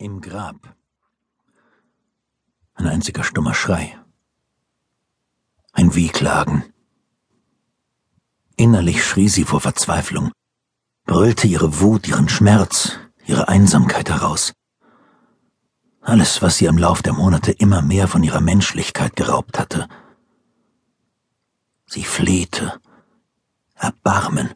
[0.00, 0.76] Im Grab.
[2.74, 3.98] Ein einziger stummer Schrei.
[5.72, 6.62] Ein Wehklagen.
[8.56, 10.30] Innerlich schrie sie vor Verzweiflung,
[11.04, 14.52] brüllte ihre Wut, ihren Schmerz, ihre Einsamkeit heraus.
[16.00, 19.88] Alles, was sie im Lauf der Monate immer mehr von ihrer Menschlichkeit geraubt hatte.
[21.86, 22.80] Sie flehte.
[23.74, 24.50] Erbarmen,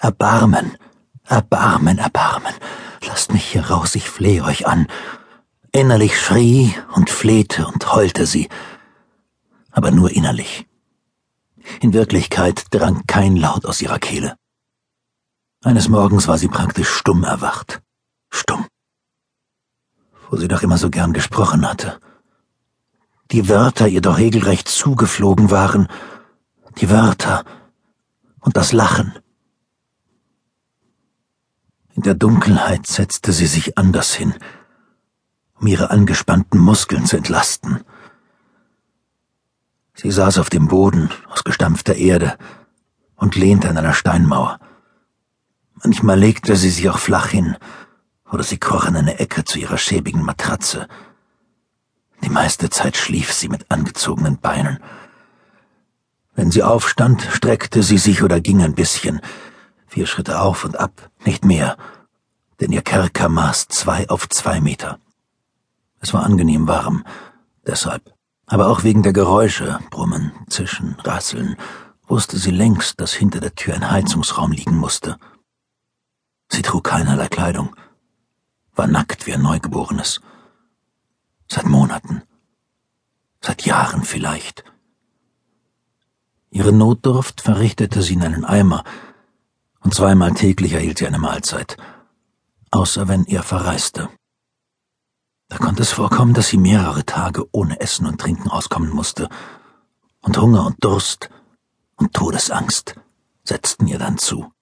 [0.00, 0.76] Erbarmen,
[1.22, 2.54] Erbarmen, Erbarmen.
[3.06, 4.86] Lasst mich hier raus, ich flehe euch an.
[5.72, 8.48] Innerlich schrie und flehte und heulte sie,
[9.70, 10.66] aber nur innerlich.
[11.80, 14.36] In Wirklichkeit drang kein Laut aus ihrer Kehle.
[15.64, 17.80] Eines Morgens war sie praktisch stumm erwacht.
[18.30, 18.66] Stumm.
[20.28, 22.00] Wo sie doch immer so gern gesprochen hatte.
[23.30, 25.88] Die Wörter ihr doch regelrecht zugeflogen waren.
[26.78, 27.44] Die Wörter
[28.40, 29.14] und das Lachen.
[31.94, 34.34] In der Dunkelheit setzte sie sich anders hin,
[35.60, 37.84] um ihre angespannten Muskeln zu entlasten.
[39.94, 42.38] Sie saß auf dem Boden aus gestampfter Erde
[43.16, 44.58] und lehnte an einer Steinmauer.
[45.82, 47.56] Manchmal legte sie sich auch flach hin,
[48.30, 50.88] oder sie kroch in eine Ecke zu ihrer schäbigen Matratze.
[52.24, 54.78] Die meiste Zeit schlief sie mit angezogenen Beinen.
[56.34, 59.20] Wenn sie aufstand, streckte sie sich oder ging ein bisschen,
[59.92, 61.76] Vier Schritte auf und ab, nicht mehr,
[62.60, 64.98] denn ihr Kerker maß zwei auf zwei Meter.
[66.00, 67.04] Es war angenehm warm,
[67.66, 68.14] deshalb,
[68.46, 71.58] aber auch wegen der Geräusche, Brummen, Zischen, Rasseln,
[72.06, 75.18] wusste sie längst, dass hinter der Tür ein Heizungsraum liegen musste.
[76.50, 77.76] Sie trug keinerlei Kleidung,
[78.74, 80.22] war nackt wie ein Neugeborenes.
[81.50, 82.22] Seit Monaten,
[83.42, 84.64] seit Jahren vielleicht.
[86.48, 88.84] Ihre Notdurft verrichtete sie in einen Eimer,
[89.82, 91.76] und zweimal täglich erhielt sie eine Mahlzeit,
[92.70, 94.08] außer wenn er verreiste.
[95.48, 99.28] Da konnte es vorkommen, dass sie mehrere Tage ohne Essen und Trinken auskommen musste,
[100.22, 101.30] und Hunger und Durst
[101.96, 102.94] und Todesangst
[103.44, 104.52] setzten ihr dann zu.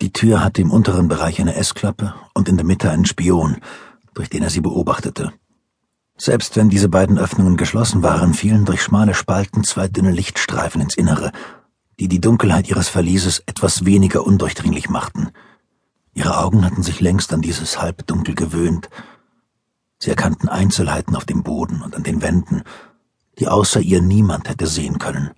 [0.00, 3.58] Die Tür hatte im unteren Bereich eine Essklappe und in der Mitte einen Spion,
[4.14, 5.32] durch den er sie beobachtete.
[6.16, 10.96] Selbst wenn diese beiden Öffnungen geschlossen waren, fielen durch schmale Spalten zwei dünne Lichtstreifen ins
[10.96, 11.32] Innere,
[11.98, 15.30] die die Dunkelheit ihres Verlieses etwas weniger undurchdringlich machten.
[16.14, 18.88] Ihre Augen hatten sich längst an dieses Halbdunkel gewöhnt.
[19.98, 22.62] Sie erkannten Einzelheiten auf dem Boden und an den Wänden,
[23.38, 25.30] die außer ihr niemand hätte sehen können.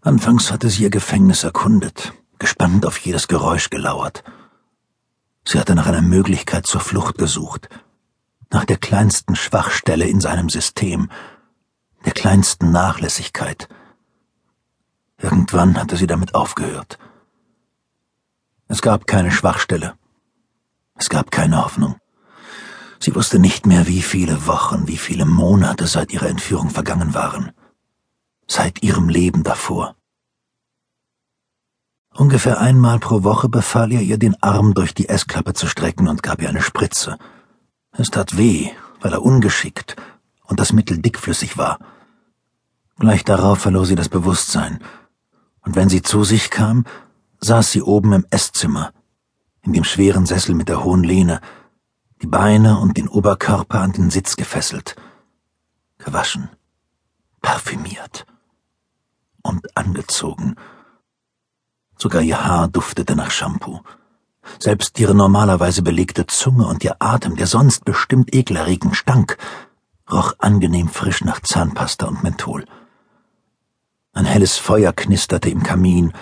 [0.00, 4.22] Anfangs hatte sie ihr Gefängnis erkundet, gespannt auf jedes Geräusch gelauert.
[5.46, 7.68] Sie hatte nach einer Möglichkeit zur Flucht gesucht,
[8.50, 11.10] nach der kleinsten Schwachstelle in seinem System,
[12.04, 13.68] der kleinsten Nachlässigkeit—
[15.24, 16.98] Irgendwann hatte sie damit aufgehört.
[18.68, 19.94] Es gab keine Schwachstelle.
[20.96, 21.94] Es gab keine Hoffnung.
[23.00, 27.52] Sie wusste nicht mehr, wie viele Wochen, wie viele Monate seit ihrer Entführung vergangen waren.
[28.46, 29.96] Seit ihrem Leben davor.
[32.10, 36.22] Ungefähr einmal pro Woche befahl er ihr, den Arm durch die Essklappe zu strecken und
[36.22, 37.16] gab ihr eine Spritze.
[37.92, 39.96] Es tat weh, weil er ungeschickt
[40.44, 41.78] und das Mittel dickflüssig war.
[42.98, 44.80] Gleich darauf verlor sie das Bewusstsein
[45.64, 46.84] und wenn sie zu sich kam,
[47.40, 48.92] saß sie oben im Esszimmer,
[49.62, 51.40] in dem schweren Sessel mit der hohen Lehne,
[52.22, 54.96] die Beine und den Oberkörper an den Sitz gefesselt,
[55.98, 56.48] gewaschen,
[57.42, 58.26] parfümiert
[59.42, 60.56] und angezogen.
[61.98, 63.80] Sogar ihr Haar duftete nach Shampoo.
[64.58, 69.38] Selbst ihre normalerweise belegte Zunge und ihr Atem, der sonst bestimmt ekelerregend stank,
[70.10, 72.66] roch angenehm frisch nach Zahnpasta und Menthol.
[74.14, 76.12] Ein helles Feuer knisterte im Kamin.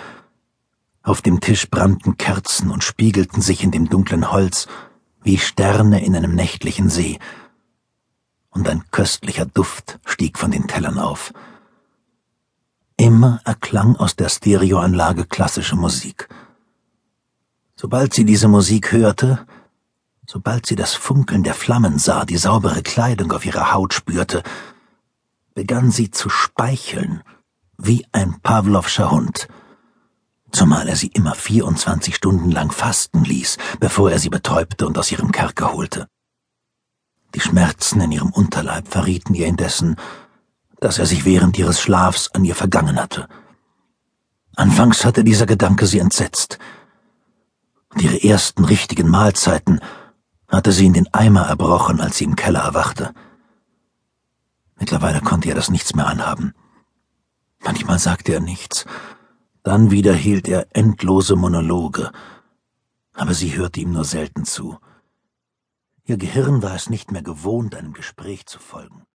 [1.03, 4.67] Auf dem Tisch brannten Kerzen und spiegelten sich in dem dunklen Holz
[5.21, 7.19] wie Sterne in einem nächtlichen See.
[8.49, 11.33] Und ein köstlicher Duft stieg von den Tellern auf.
[12.97, 16.29] Immer erklang aus der Stereoanlage klassische Musik.
[17.75, 19.45] Sobald sie diese Musik hörte,
[20.25, 24.41] sobald sie das Funkeln der Flammen sah, die saubere Kleidung auf ihrer Haut spürte,
[25.53, 27.21] begann sie zu speicheln
[27.77, 29.47] wie ein Pawlowscher Hund,
[30.51, 35.11] zumal er sie immer 24 Stunden lang fasten ließ, bevor er sie betäubte und aus
[35.11, 36.07] ihrem Kerker holte.
[37.35, 39.95] Die Schmerzen in ihrem Unterleib verrieten ihr indessen,
[40.79, 43.27] dass er sich während ihres Schlafs an ihr vergangen hatte.
[44.55, 46.59] Anfangs hatte dieser Gedanke sie entsetzt,
[47.93, 49.79] und ihre ersten richtigen Mahlzeiten
[50.47, 53.13] hatte sie in den Eimer erbrochen, als sie im Keller erwachte.
[54.79, 56.53] Mittlerweile konnte er das nichts mehr anhaben.
[57.63, 58.85] Manchmal sagte er nichts,
[59.63, 62.11] dann wieder hielt er endlose Monologe,
[63.13, 64.77] aber sie hörte ihm nur selten zu,
[66.05, 69.05] Ihr Gehirn war es nicht mehr gewohnt, einem Gespräch zu folgen.